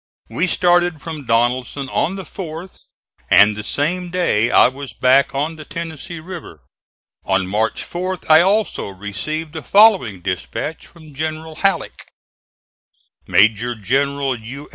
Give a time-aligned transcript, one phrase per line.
[0.29, 2.79] We started from Donelson on the 4th,
[3.29, 6.61] and the same day I was back on the Tennessee River.
[7.23, 12.07] On March 4th I also received the following dispatch from General Halleck:
[13.27, 13.79] MAJ.
[13.83, 14.17] GEN.
[14.43, 14.69] U.